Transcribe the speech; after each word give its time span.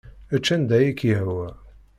Ečč 0.35 0.47
anda 0.55 0.75
ay 0.77 0.87
ak-yehwa. 0.91 1.47